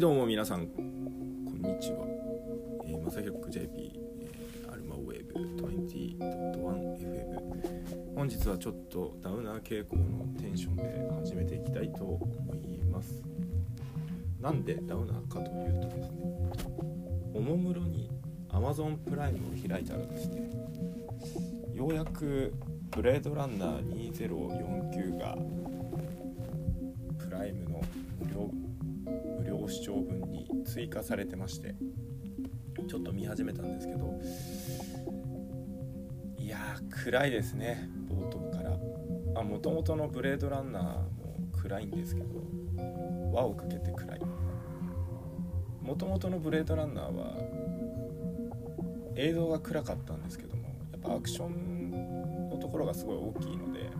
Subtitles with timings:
[0.00, 0.66] はいどうも皆さん。
[0.66, 2.06] こんにちは、
[2.86, 5.34] えー、まさひろく JP、えー、アルマウェーブ
[5.68, 13.22] 20.1FM 本日はちょっとダウナー傾向のテンションで始めていきたいと思います。
[14.40, 16.22] なんでダウナーかというとですね
[17.34, 18.08] おもむろに
[18.48, 20.50] Amazon プライムを開いたらですね。
[21.74, 22.54] ようやく
[22.90, 23.82] ブレードランナー
[24.14, 25.36] 2049が
[29.70, 31.74] 視聴分に追加されてまして
[32.88, 34.20] ちょっと見始めたんですけど
[36.38, 38.70] いやー暗いですね冒頭から。
[39.42, 41.08] もともとのブレードランナーも
[41.62, 42.28] 暗いんですけど
[43.32, 44.20] 輪をかけて暗い。
[45.80, 47.36] もともとのブレードランナーは
[49.16, 53.90] 映像が暗かったんですけどもやっぱアクションのところがすごい大きいので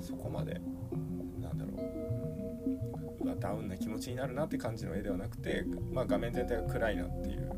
[0.00, 0.60] そこまで
[3.38, 7.50] ダウンな気持ちになるなって感じの絵ではなくて、まあ、画面全体が暗いなっていう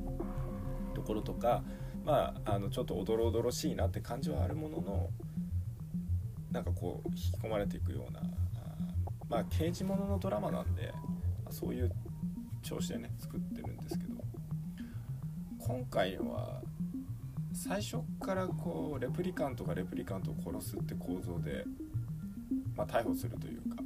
[0.95, 1.62] ところとか、
[2.05, 5.08] まあ、あのちょっとおどろおどろしいなって感じはあるものの
[6.51, 8.20] なんかこう引き込まれていくような
[9.28, 10.92] まあ刑事物のドラマなんで
[11.51, 11.92] そういう
[12.62, 14.14] 調子でね作ってるんですけど
[15.58, 16.61] 今回は
[17.53, 21.64] 最初からこうレプリカントがレプリカントを殺すって構造で、
[22.77, 23.80] まあ、逮捕するというか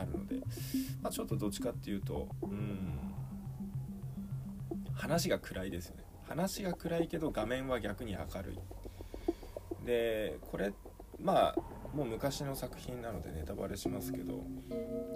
[0.00, 0.36] あるので、
[1.02, 3.10] まあ、ちょっとどっちかっていうとうん
[4.94, 6.04] 話が暗いですよね。
[6.28, 8.58] 話が暗いけど画面は逆に明るい。
[9.86, 10.72] でこれ
[11.18, 11.56] まあ
[11.94, 14.44] もう昔の作品なのでネタバレしますけど、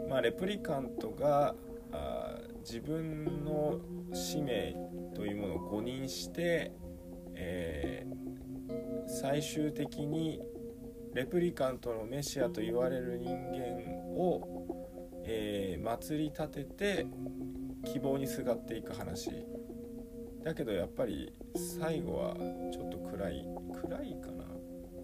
[0.08, 1.54] まあ、レプリカントが
[1.92, 3.78] あ自分の
[4.12, 4.74] 使命
[5.14, 6.72] というものを誤認して、
[7.34, 10.40] えー、最終的に
[11.12, 14.63] レプリカントのメシアと言われる人間を
[15.26, 17.06] えー、祭り立てて
[17.84, 19.30] 希望にすがっていく話。
[20.42, 21.32] だけどやっぱり
[21.78, 22.34] 最後は
[22.72, 23.46] ちょっと暗い。
[23.82, 24.44] 暗いかな。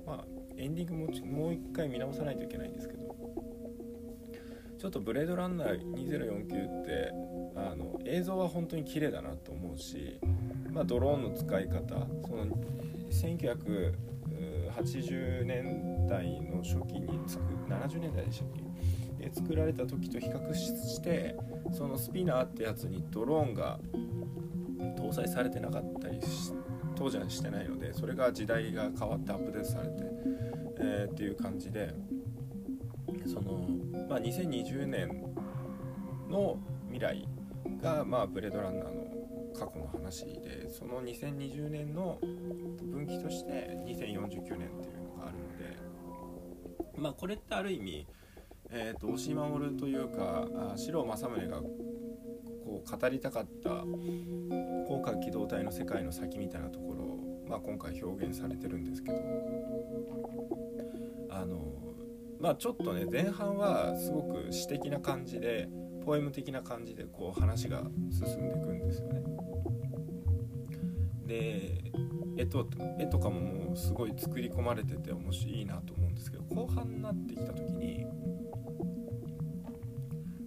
[0.07, 0.25] まあ
[0.57, 1.07] エンディングも
[1.43, 3.01] もう一回見直さないといけないんですけど。
[4.79, 7.13] ちょっと「ブレードランナー2049」って
[7.55, 10.19] あの映像は本当に綺麗だなと思うし、
[10.71, 12.47] まあ、ドローンの使い方その
[13.11, 18.63] 1980年代の初期に作70年代でしたっけ？
[19.21, 21.37] え作られた時と比較して
[21.73, 23.79] そのスピナーってやつにドローンが
[24.97, 26.21] 搭載されてなかったり
[26.97, 29.95] 当時はしてないのでそれが時代が変わってアップデートされて、
[30.81, 31.95] えー、っていう感じで
[33.27, 33.69] その、
[34.09, 35.25] まあ、2020年
[36.29, 36.59] の
[36.89, 37.29] 未来
[37.83, 39.11] が、まあ、ブレードランナーの
[39.55, 42.19] 過去の話でその2020年の
[42.83, 45.77] 分岐として2049年っていうのがあるので
[46.97, 48.07] まあこれってある意味
[48.73, 53.71] えーと、押井守というか四郎正宗がこう語りたかった
[54.87, 59.19] 広角機動隊の世界の先みたいなところを、まあ、今回表現されてるんですけど
[61.31, 61.61] あの
[62.39, 65.69] まあちょっとね前半はすごく詩的な感じで
[66.05, 69.23] ポエム的な感じでこう話が進んでいくんですよね。
[71.27, 71.93] で
[72.37, 72.67] 絵と
[72.99, 78.07] 絵とかももうすごい作り込まれてて面白いなと思うんですけど後半になってきた時に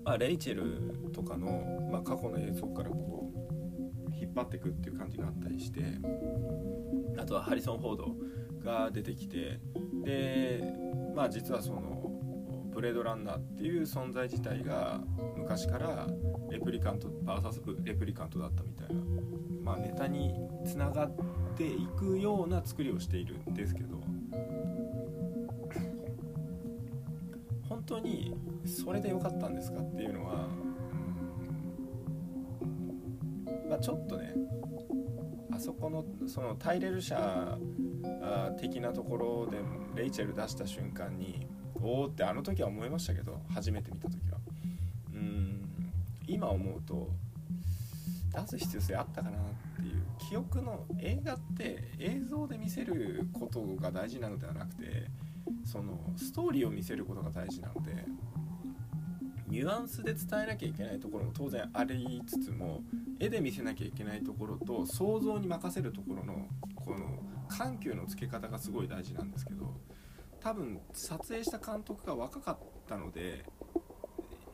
[0.04, 5.82] まあ、レイチェルとかの、まあ、過去の映像からこう引っ張っていくっていう感じがあったりして
[7.18, 8.16] あとはハリソン・フォード
[8.64, 9.60] が出てきて
[10.04, 10.62] で
[11.16, 12.12] まあ実はその
[12.74, 15.02] ブレードランナーっていう存在自体が
[15.38, 16.08] 昔から
[16.50, 19.02] レプリカント VS レプリカントだったみたいな、
[19.62, 20.34] まあ、ネタに
[20.66, 21.16] つながっ
[21.56, 24.02] ていくような作りをしているんですけど
[27.74, 28.36] 本当に
[28.66, 30.48] それで良かったんですかっていうのは、
[32.62, 34.32] うんまあ、ちょっとね
[35.52, 37.58] あそこのそのタイレル社
[38.62, 39.58] 的なところで
[39.96, 41.48] レイチェル出した瞬間に
[41.82, 44.38] おおってあの時は思いましたけど初めて見た時は。
[45.14, 45.68] うん
[46.28, 47.10] 今思うと
[48.36, 49.42] 出す必要性あったかなっ
[49.78, 55.08] ていう記憶の映画って映像で見せることが大事なのではなくて
[55.64, 58.06] そのストーリーを見せることが大事なので
[59.48, 62.82] ニュアンスで伝えなきゃいけないところも当然ありつつも
[63.20, 67.20] 絵で見せなきゃいけないところと想像に任せるところのこの
[67.50, 69.74] 緩急のつけ方がすごい大事なんですけど
[70.40, 72.58] 多分撮影した監督が若かっ
[72.88, 73.46] たので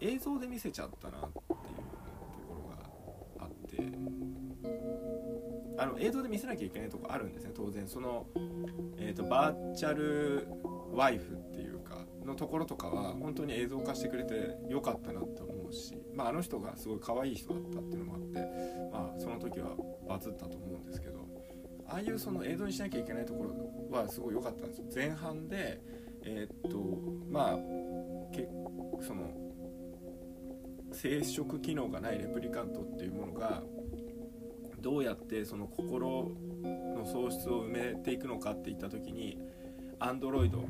[0.02, 1.56] 映像で見せちゃったなっていうと
[2.48, 4.20] ころがあって
[5.82, 7.88] あの映像で見せなきゃいけないとこあるんですね当然。
[7.88, 8.26] その、
[8.98, 10.48] えーと、バーチャル
[11.00, 18.40] ワイフっていうかのところとかは本当に映像化してくれてよかったなって思うし、まあ、あの人がすごい可愛い人だったっていうのもあって、
[18.92, 19.78] まあ、その時は
[20.10, 21.26] バズったと思うんですけど
[21.88, 24.86] ああいうその映像にしなきゃいけないところはすごい良かったんですよ。
[24.94, 25.82] 前半で
[26.24, 26.78] えー、っと
[27.32, 27.58] まあ
[28.36, 28.50] け
[29.02, 29.32] その
[30.92, 33.64] 生殖機能がないレプリカントっていうものが
[34.82, 36.32] どうやってその心
[36.62, 39.40] の喪失を埋めていくのかっていった時に
[40.00, 40.66] アンドロイド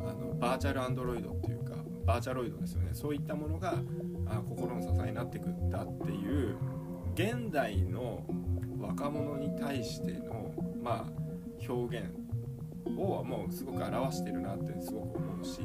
[0.00, 2.90] あのバーチャルアンドロイドっていうかバーチャロイドですよね。
[2.92, 3.74] そういったものが
[4.26, 6.56] あ心の支えになってくんだっていう
[7.14, 8.24] 現代の
[8.78, 10.52] 若者に対しての
[10.82, 12.06] まあ表現
[12.96, 15.60] をもうすごく表してるなってすごく思うし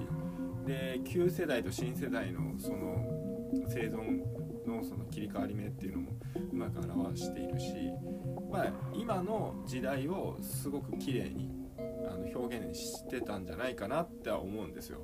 [0.66, 3.06] で旧世代と新世代のその
[3.68, 4.24] 生存
[4.68, 6.12] のその切り替わり目っていうのも
[6.52, 7.74] うまく表しているし、
[8.52, 11.63] まあ、今の時代をすごく綺麗に
[12.08, 15.02] あの表現してたんじゃないかなっては思うんですよ。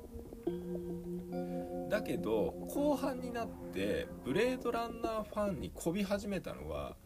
[1.88, 6.96] だけど後半になってブレードランナーファンにこび始めたのは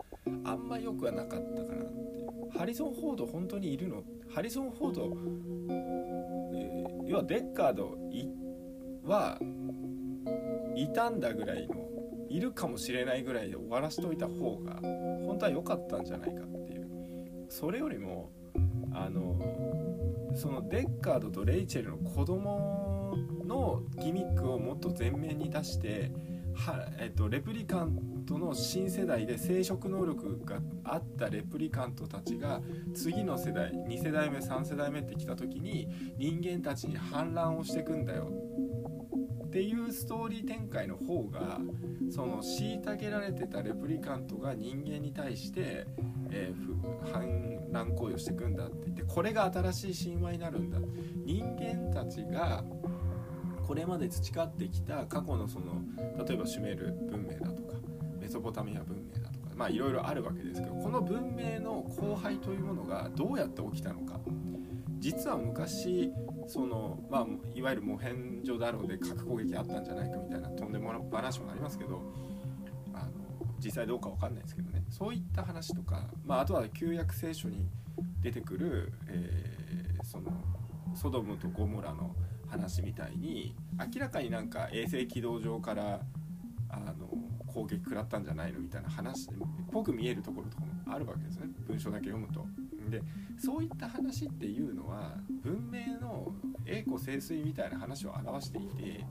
[0.45, 2.59] あんま良くはなかったかなって。
[2.59, 4.05] ハリソン・フォード本当にいるの？
[4.33, 5.03] ハリソン・フォード、
[6.53, 7.97] えー、要はデッカード
[9.05, 9.39] は
[10.77, 11.75] いたんだぐらいの
[12.29, 14.75] いるかもしれないぐらいで終わらしといた方が
[15.27, 17.47] 本当は良かったんじゃないかっていう。
[17.49, 18.31] それよりも
[18.95, 19.37] あの
[20.35, 26.11] そのデッカードとレイチェルの子供のギミックをもっと前面に出して
[26.55, 32.61] は、えっと、レプリカントの新世代で生殖能力があったレプリカントたちが
[32.95, 38.31] 次の世代2世代目3世代目ってきた時に人間たちに反乱をしてくんだよ
[39.47, 41.61] っていうストーリー展開の方が
[42.11, 45.87] その虐げられてたレプリカントが人間に対して、
[46.35, 50.79] えー、反乱行為をしていくんだって言ってこれが新しい神話になるんだ。
[51.25, 52.65] 人間たちが
[53.67, 55.81] これまで培ってきた過去のその
[56.27, 57.77] 例えばシュメール文明だとか
[58.21, 64.21] メソポタミア文明だとかまあいろいろあるわけですけどこの文明の荒廃というものがどうやって起きたのか。
[64.99, 66.11] 実は昔
[66.47, 72.01] その、まあ、いわゆるモヘンジョダロで核攻撃あったんじゃないかみたいなとんでもない話もありますけど
[73.63, 77.69] 実際どうか分かんないですけどねそういった話とか、まあ、あとは旧約聖書に
[78.21, 80.33] 出てくる、えー、その
[80.95, 82.15] ソドムとゴモラの
[82.49, 86.01] 話みたいに明らかになんか衛星軌道上から
[86.69, 87.09] あの
[87.47, 89.33] 攻撃食らったんじゃないのみたいな話っ
[89.71, 92.47] ぽく見えるところとかもあるわけですね文章だけ読むと。
[92.91, 93.01] で
[93.39, 96.33] そういった話っていうのは文明の
[96.67, 99.05] 栄枯盛衰みたいな話を表していて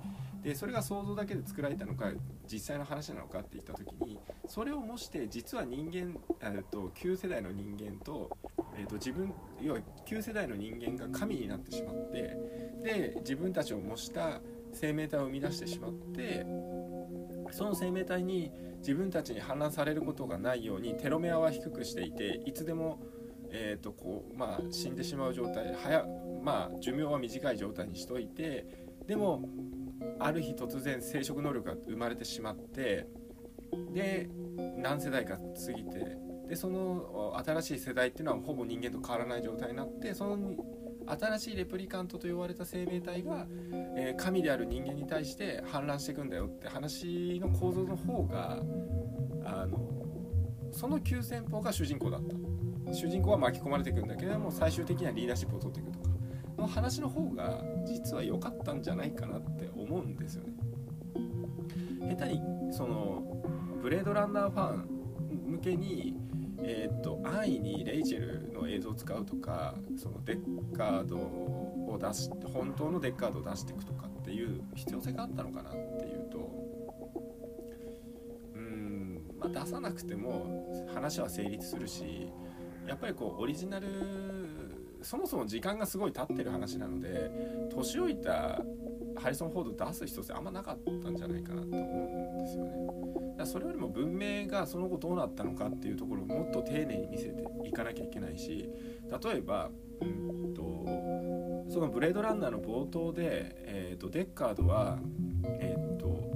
[0.43, 2.11] でそれが想像だけで作られたのか
[2.51, 8.29] 実際の話なのかって言った時にそれを模して実は人間、えーと、旧世代の人間と,、
[8.77, 12.37] えーと、自分要は旧世代の人間が神になってしまって
[12.83, 14.41] で自分たちを模した
[14.73, 16.45] 生命体を生み出してしまって
[17.51, 22.99] その生命体に自分たちに反乱されることがないようにテロメアは低くしていていつでも
[23.55, 26.03] えーとこうまあ、死んでしまう状態早、
[26.41, 28.65] まあ、寿命は短い状態にしといて
[29.05, 29.43] でも
[30.19, 33.07] ある日突然生殖能力が生まれてしまって
[33.93, 34.29] で
[34.77, 36.17] 何世代か過ぎて
[36.47, 40.37] でその新しい世代っていうのはほぼ人間と変わらない状態になってその
[41.05, 43.45] 新しいレプリカントと呼ばれた生命体が、
[43.97, 48.59] えー、神である人間に対して反乱していくんだよって話の構造の方が
[49.43, 49.77] あの
[50.71, 52.53] その急先鋒が主人公だった。
[52.91, 56.12] 主人公は巻き込まれていくんだけれども最終的にはリーダーシップを取っていくとか
[56.63, 60.53] の話の方が実は良かったんじゃないかなって思うんですよね。
[62.15, 62.41] 下手に
[62.71, 63.23] その
[63.81, 64.87] ブレードランナーファン
[65.47, 66.15] 向けに
[66.59, 76.37] えー、っと安易にレイチェルの映像を使うとかそのデッカードを出して本当のデッカードを出していくとかっていう必要性があったのかなっていうと
[78.55, 82.31] うん、まあ、出さなくても話は成立するし
[82.87, 87.31] やっぱりこうオリジナルそもそも時間がすごい経ってる話なので
[87.73, 88.61] 年老いた
[89.15, 93.37] ハリソン・フォード出す必要性あんまなかったんじゃないかなと思うんですよね。
[93.37, 98.69] だそれよりも文明がその後どうなったのかっていうところをもっと丁寧に見せていかなきゃいけないし
[99.23, 99.69] 例えば、
[100.01, 100.85] うんと、
[101.71, 104.99] そのブレードランナーの冒頭で、えーと、デッカードは、
[105.59, 106.33] えーと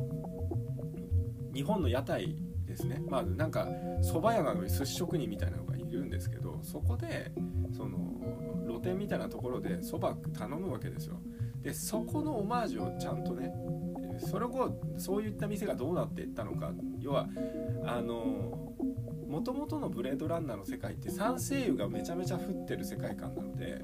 [1.57, 2.35] 日本の屋台
[2.67, 3.67] ですねまあなんか
[4.03, 7.31] 蕎麦屋なのに寿司職人みたいなのがいるんですけどそこで
[7.75, 7.97] その
[8.79, 11.19] 露店みたいなところでそば頼むわけですよ。
[11.61, 13.53] でそこのオマージュをちゃんとね
[14.19, 16.71] それ後そういった店がどうなっていったのか。
[16.99, 17.27] 要は
[17.85, 18.73] あの
[19.27, 23.81] もともとのブレードランナーの世界って酸性油がめちゃめちゃ降ってる世界観なので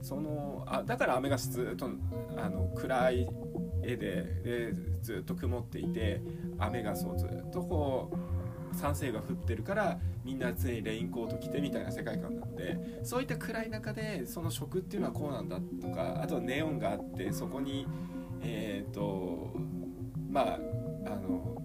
[0.00, 1.90] そのあだから雨がずっと
[2.36, 3.28] あの暗い
[3.82, 6.22] 絵ででずっと曇っていて
[6.58, 8.37] 雨がそうずっとこう
[8.72, 17.86] 酸性が降ってるからみんな常にレインコート着てみたいな世界観なのでそういった暗い中でその食っていうのはこうなんだとかあとはネオンがあってそこに
[18.42, 19.52] えっ、ー、と
[20.30, 20.58] まあ
[21.06, 21.56] あの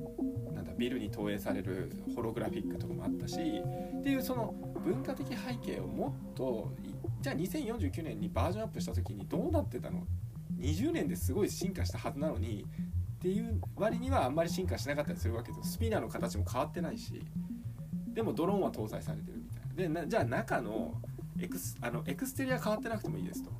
[0.53, 6.73] なんだビルに投影されるホログラフィックとかもあったしっていうその文化的背景をもっと
[7.21, 10.05] じゃあ2049年にバージョンアップした時にどうなってたの
[10.57, 12.65] ？20年ですごい進化したはずなのに
[13.23, 17.23] っていう割にはあんまり進化しなかったりするわけですスピナーの形も変わってないし。
[18.07, 20.01] でもドローンは搭載されてるみたいな。
[20.03, 20.93] でじゃあ中の
[21.39, 23.51] エクスあのエクステリア変わってなくてもいいですと。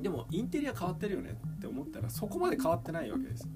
[0.00, 3.48] でもインテリア変わってるよねって思ったらそこまで変わってないわけです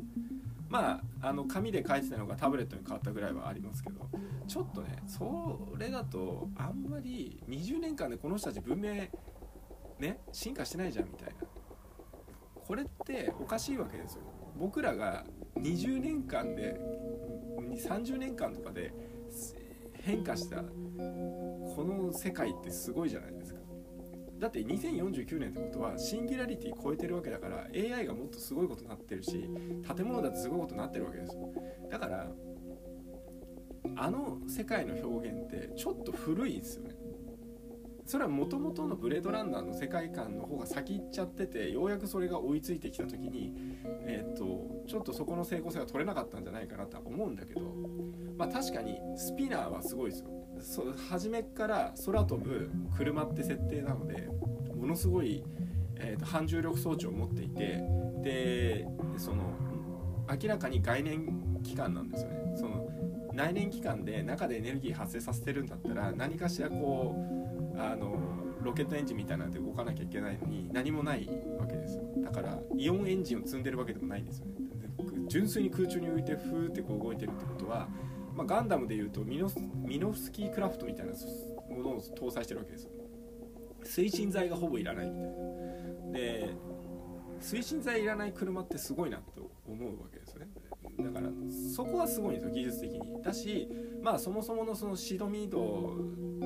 [0.71, 4.09] まああの紙で書いてたのがタブレットに変わったぐらいはありますけど。
[4.47, 8.95] ちょっとねそれだとあんまり20年間でこの人たち文明
[9.99, 11.35] ね進化してないじゃんみたいな。
[12.65, 14.23] これっておかしいわけですよ。
[14.59, 15.25] 僕らが
[15.57, 16.81] 20年間で
[17.77, 18.93] 30年間とかで
[20.03, 23.61] 変化したこの世界ってすごいじゃないですか。
[24.39, 29.51] だって2049年ってことはシンギュラリティ超えてるわけだから AI がもっとすごいことになってるし
[29.97, 31.35] 建物だってすごいことになってるわけです。
[31.35, 31.53] よ
[31.91, 32.31] だから
[33.97, 36.95] あの世界の表現ってちょっと古いですよね。
[38.09, 43.53] それはもともとのブレードランナーの世界観の方が先行っちゃっててようやくそれが追いついてきた時に、
[43.85, 47.61] えー、っとちょっとそこの成功性が取れなかったんじゃないかなとは思うんだけど、
[48.39, 50.31] まあ、確かにスピナーはすごいですよ。
[50.59, 54.27] そ初めから空飛ぶ車って設定なので
[54.75, 55.45] ものすごい、
[55.97, 57.85] えー、と反重力装置を持っていて
[58.23, 58.89] で
[59.19, 59.43] その
[60.43, 62.55] 明らかに概念期間なんですよね。
[62.57, 62.89] その
[63.35, 67.48] 内燃機関で中でエネルギー発生させてるんだったら何かしらこう
[67.79, 68.17] あの
[68.61, 71.97] ロケットエンジンみたいなんで動かなきゃいけないのに何もないわけです。
[71.97, 74.55] よだからイオンエンジンを積んでるわけでもないんですよね。
[75.29, 77.89] 純粋に空中に浮いてフーってこう動いてるってことは、
[78.35, 79.51] まあ、ガンダムでいうとミノ
[79.87, 81.13] ミノフスキークラフトみたいな
[81.75, 82.91] ものを搭載してるわけですよ。
[83.85, 86.13] 推進剤がほぼいらないみたいな。
[86.13, 86.51] で
[87.41, 90.18] 推進剤いらない車ってすごいなと思うわけ。
[90.99, 91.29] だから
[91.75, 93.69] そこはすごいんですよ技術的にだし
[94.03, 95.97] まあそもそものそのシドミード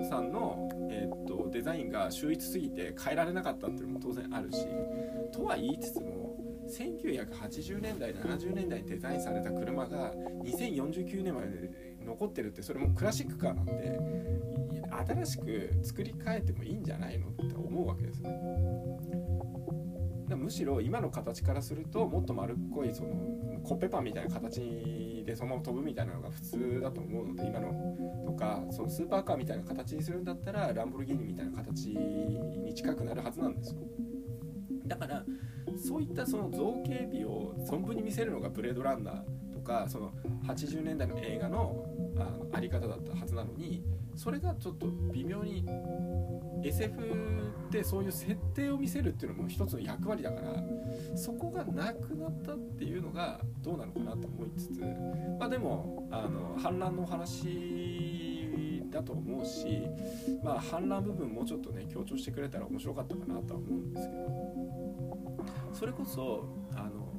[0.09, 4.67] さんの、えー、っとデザインが秀逸すぎて変えられなかったっていうのも当然あるし
[5.33, 6.23] とは言いつつも
[6.69, 10.13] 1980年代70年代にデザインされた車が
[10.45, 11.71] 2049年まで
[12.05, 13.99] 残ってるってそれもクラシックカーなんで
[15.07, 18.31] 新しく作り変えてもいいんじゃないのって思うわけですね。
[20.43, 23.11] むしろ今の形からするともっと丸っこいその
[23.63, 27.73] コッペパンみたいな形でそのまま飛ぶみたいなのが普通だと思うので今の
[28.27, 33.75] とかそのスーパーカーみたいな形にするんだったらランボルギーニみたいな形に近くなるはずなんです。
[33.75, 33.81] よ
[34.87, 35.25] だから
[35.77, 40.13] そういったその造形美を存分に見せるのがブレードランナーとかその
[40.45, 43.83] 80年代の映画のあのあり方だったはずなのに
[44.17, 45.67] それがちょっと微妙に
[46.63, 46.95] SF
[47.69, 54.81] ってそういう設定を見せるっていうのも一つの役割だからそこがなくなったっていうのがどうなのかなと思いつつ
[55.39, 59.83] まあでもあの反乱の話だと思うし
[60.45, 64.63] まあ反乱部分もうちょっとね強調してくれたら面白かったかなとは思うんですけど。
[65.73, 67.13] それこそあの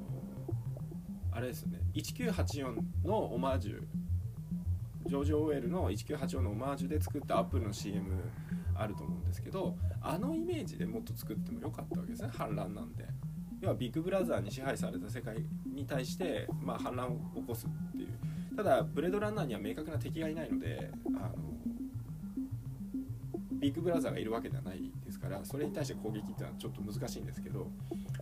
[1.32, 3.82] あれですよね1984のオマージュ
[5.05, 8.12] ジョージ・オーエルの1984のオマージュで作ったアップルの CM
[8.75, 12.29] あると思うんですけどあのイメージでもっと作ってもよかったわけですね。
[12.36, 13.05] 反乱なんで。
[13.62, 18.07] 要はビッグブラザーに支配された世界に対して、まあ、反乱を起こすっていう。
[18.55, 21.53] ただブレードランナーには明確な敵がいないのであの
[23.53, 27.67] ビッグブラザーがいるわけではないですからそれに対して攻撃っていうのはちょっと難しいんですけど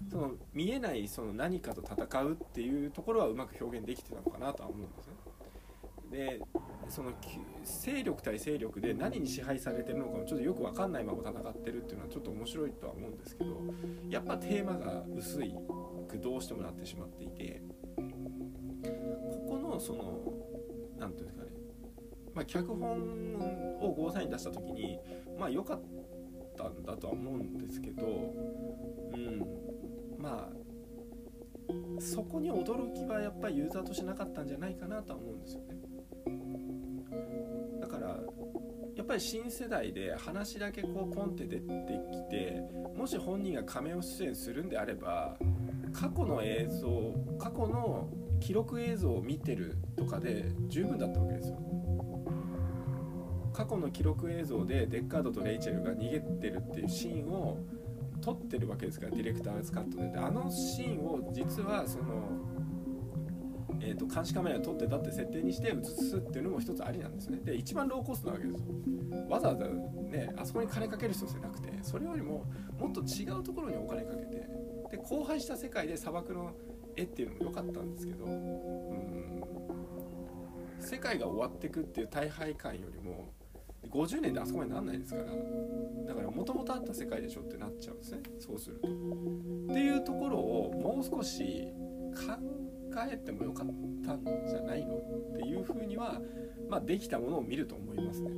[0.09, 5.13] その見えないその何かと戦うっていうところはうまく表現できてたのかなとは思うんですね。
[6.11, 6.41] で
[6.91, 7.13] その
[7.63, 13.61] 勢力対勢力で何に支配されてるのかもちょっとよく分かんないまま戦ってるっていうのはちょっと面白いとは思うんですけど
[14.09, 15.55] やっぱテーマが薄い
[16.09, 17.61] くどうしてもなってしまっていて
[18.83, 20.21] ここのその
[20.99, 21.51] 何て言うんですかね
[22.33, 24.99] まあ、脚本をゴーサイン出した時に
[25.37, 25.81] まあ良かっ
[26.57, 28.05] たんだとは思うんですけど
[29.13, 29.45] うん
[30.17, 30.61] まあ
[31.99, 35.90] そこに驚きはやっぱりユーザーとしてなかったんじゃないかなとは思うんですよね。
[39.01, 41.63] やっぱり新世代で話だけこうポンって出て
[42.11, 42.61] きて
[42.95, 45.39] もし本人が仮面を出演するんであれば
[45.91, 48.07] 過去の映像過去の
[48.39, 51.57] 記録映像を見てるとかで十分だったわけですよ。
[53.51, 57.57] 過去の記録映像でデッカードとレイチェルが逃げてるっていうシーンを
[58.21, 62.50] 撮ってるわけですからディレクターズカットでであのシーンを実はその、
[63.83, 67.39] えーと、監視カメラで撮ってたって設定にして映すっていうのも一つありなんですね。
[67.43, 68.67] で一番ローコストなわけですよ。
[69.27, 72.45] わざわざねあそこに金かける人じゃなくてそれよりも
[72.79, 76.51] もっと違うところにお金かけてで荒廃した世界で砂漠の
[76.95, 79.43] 絵っていうのも良かったんですけどうん
[80.79, 83.31] 世界が終わってくっていう大敗感よりも
[83.89, 88.19] 50年であそこまでなんないですからだからもともとあった世界でしょってなっちゃうんですね。
[88.39, 88.87] そうすると。
[88.87, 88.91] っ
[89.73, 91.73] ていうところをもう少し
[92.15, 92.33] 考
[93.11, 93.67] えてもよかっ
[94.05, 94.95] たんじゃないの？
[94.95, 94.99] っ
[95.37, 96.21] ていうふうには、
[96.69, 98.31] まあ、できたものを見ると思いますね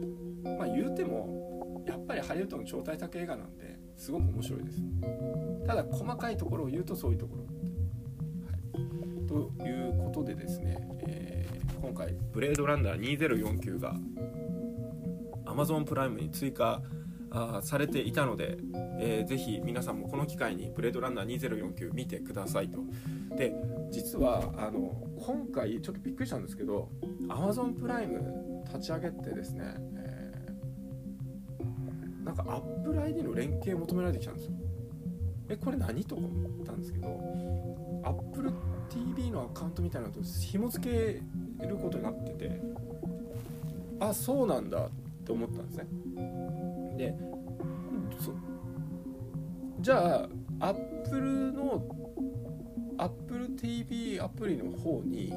[0.43, 0.49] と。
[0.57, 4.81] まあ、言うてもやっぱりハリウッドの超大作映画なんですごく面白いです。
[5.65, 7.43] ただ細かいところを言うとそういうところ。
[7.43, 7.49] は
[8.55, 13.95] い、ということでですね、えー、今回「ブレードランナー2049」が
[15.45, 16.81] Amazon プライムに追加
[17.31, 18.57] あされていたので、
[18.99, 22.79] えー、ぜひ皆さんもこの機会に「ブレードランナー2049」見てくださいと。
[23.35, 23.53] で
[23.91, 26.89] 実はあの今回ちょっとびっくりしたんですけど
[27.27, 34.51] Amazon プライム立ち上げてですね、えー、なんか Apple ID の連携求められてきたんですよ。
[35.49, 37.07] えこれ何とか思ったんですけど
[38.03, 38.51] Apple
[38.89, 40.89] TV のアカウントみたいなのと紐付
[41.59, 42.61] けることになってて
[43.99, 44.89] あそうなんだっ
[45.25, 45.87] て思ったんですね
[46.97, 47.15] で
[49.79, 50.27] じゃ
[50.59, 51.42] あ Apple の Apple
[53.89, 55.29] TV アプリの方に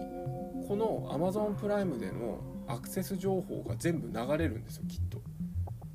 [0.67, 5.21] この Amazon プライムでのアクセス情報が全部流れるんですよきっと。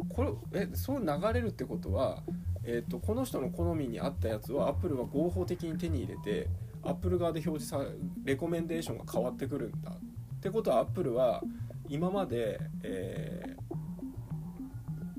[0.10, 2.24] これえそう流れるってことは、
[2.63, 6.48] えーと、この人の好みに合ったやつを Apple は合法的に手に入れて
[6.84, 7.86] Apple 側で表示され
[8.24, 9.91] レコメンデーションが変わってくるんだ。
[9.91, 11.41] ってことは Apple は
[11.88, 13.55] 今まで、え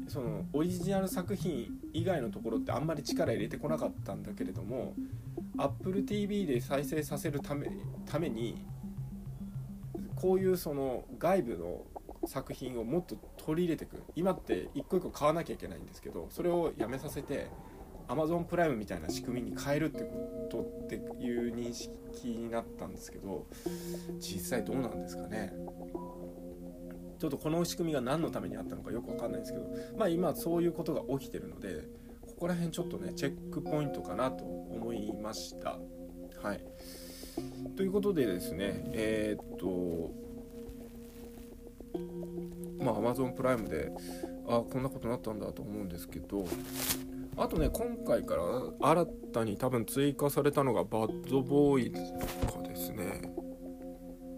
[0.07, 4.95] ー、そのオリジナル作品以外のところってあんまり力入れてこなかったんだけれども
[5.57, 7.71] AppleTV で再生させるため
[8.07, 8.65] ために
[10.17, 11.85] こういうその外部の
[12.27, 14.03] 作品をもっと取り入れていく。
[14.15, 17.49] 今って一個一個買わなきゃいけないんですけどそれをやめさせて
[18.09, 23.47] Amazon プライムみたいな仕組みに変えるってことっていう認識になったんですけど
[24.19, 25.53] 実際どうなんですかね。
[27.19, 29.65] ちょっとこの仕組みが何のためにあったのかよく分かんないんですけど
[29.97, 31.89] まあ今そういうことが起きてるので
[32.43, 35.79] こら辺ちょっとねチェックポイントかなと思いました。
[36.43, 36.61] はい。
[37.77, 40.13] ということでですねえー、っと
[42.85, 43.93] まあ Amazon プライムで
[44.49, 46.45] あこんなことになったんだと思うんですけど
[47.37, 48.43] あとね今回から
[48.91, 52.13] 新たに多分追加されたのがバッドボーイズ
[52.49, 53.23] とかですね。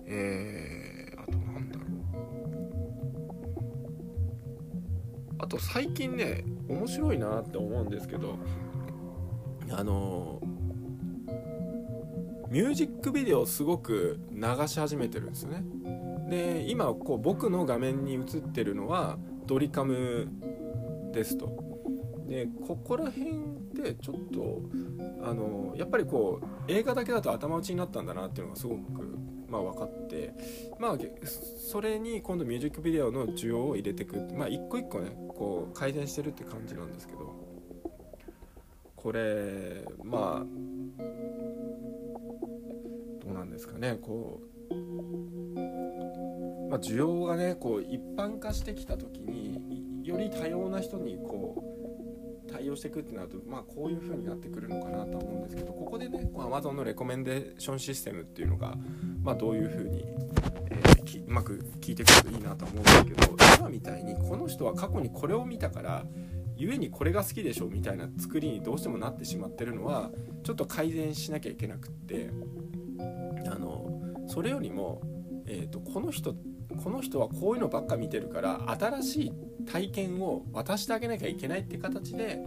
[0.05, 0.95] えー
[5.39, 8.39] あと最近ね面白いなって思うんですけど
[9.71, 10.41] あの
[12.51, 15.65] ミュージックビデオをすごく流し始めてるんですよね。
[16.31, 18.23] で今こう僕の画面に映っ
[18.53, 20.29] てるのはドリカム
[21.13, 21.65] ですと。
[22.29, 23.33] でここら辺
[23.75, 24.63] でちょっと
[25.23, 29.04] あのやっぱりこう映画だけだと頭打ちになったんだなっていうのがすごく
[29.55, 30.35] まあ、分かって
[30.81, 30.99] まあ
[31.71, 37.33] それに今度ミュージックビデオの需要を入れていくまあ一個一個ねこう改善してるって感じなんですけど
[38.97, 40.47] これまあ
[43.25, 44.41] どうなんですかねこ
[44.71, 44.75] う、
[46.69, 51.74] まあ、需要がねこう一般化してきた時により多様な人にこう
[52.55, 58.77] 対応していくってなると、まあ、こういう風になってくるのかなと思うんですけどここでねこ Amazon のレコメンデーションシステムっていうのが、
[59.23, 60.05] まあ、どういう風に、
[60.71, 66.07] えー、うまく効いてくるといいなと思うんですけど今みたいにこの人は過去にこれを見たから
[66.57, 70.13] 故にこれが好きでしょみたいな作りにどうしてもなってしまってるのは
[70.45, 72.31] ちょっと改善しなきゃいけなくって
[73.47, 73.91] あの
[74.29, 75.03] それよりも、
[75.47, 76.37] えーと、この人
[76.83, 79.33] この人はこういうのばっか見てるから新しい
[79.67, 82.39] 体験を渡してあげなきゃいけないって形で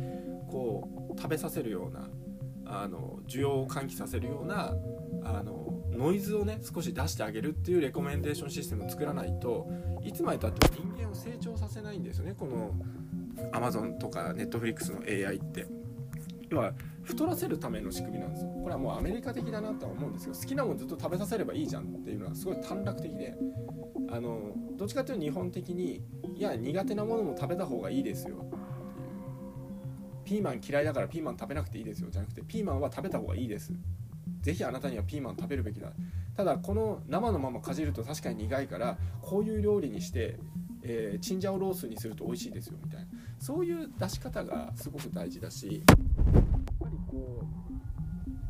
[0.50, 2.10] こう食べさせるような
[2.66, 4.74] あの需要を喚起させるような
[5.24, 9.68] あのノイズをね少し出してあげるっていうレコメンデーションシステムを作らないと
[10.04, 12.72] いつまでたっても人間を成長させないんですよねこの
[13.52, 15.66] Amazon とか Netflix の AI って。
[16.50, 23.36] 要は太らせるための仕組みなんですよこれはもうアメリカ的だなとは思うんですけど好きなものずっと食べさせればいいじゃんっていうのはすごい短絡的で
[24.10, 26.02] あのどっちかというと日本的に
[26.36, 28.46] いや苦手なものも食べた方がいいですよ。
[30.24, 32.10] ピーマン嫌いだからピーマン食べなくていいですよ。
[32.12, 33.72] じゃなくてピーマンは食べた方がいいです。
[34.42, 35.92] ぜひあなたにはピーマン食べるべきだ。
[36.36, 40.38] ただこの生のままかじると確かに苦いからこういう料理にして
[40.84, 43.08] えーチンジャオロースにすると美味しいですよみたいな。
[43.40, 45.98] そういう出し方がすごく大事だしやっ
[46.80, 47.42] ぱりこ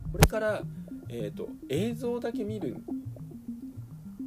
[0.09, 0.61] うこれから、
[1.09, 2.77] えー、と映像だけ見る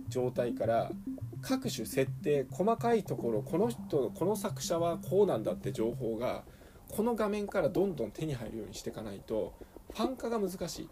[0.08, 0.92] 状態から
[1.40, 6.44] 各種設定細かいところこの人この作者はこうなんだって情報が
[6.88, 9.54] この画面からどんどん手に入るようにしていかないと
[9.92, 10.88] ファン化が難しい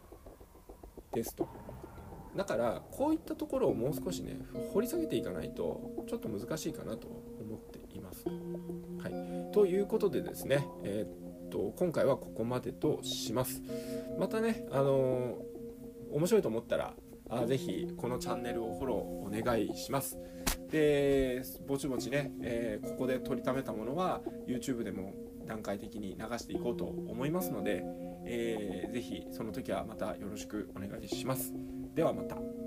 [1.12, 1.48] ですと
[2.36, 4.38] だからこういったところをもう少しね
[4.72, 8.24] 掘り下げていかないとちょっと難しいかなと思っています。
[8.28, 13.62] はい、ということでですね、えーっと今回はここまでとします。
[14.18, 15.58] またね、あのー
[16.10, 16.94] 面白いと思ったら
[17.28, 20.18] あぜひこのチャンネルをフォローお願いします。
[20.70, 25.14] でぼちぼちね、えーここで取りためたものは YouTube でも
[25.46, 27.82] 段階的に流していこうと思いますので、
[28.26, 31.52] えーぜひその時はまたよろしくお願いします。
[31.94, 32.57] ではまた。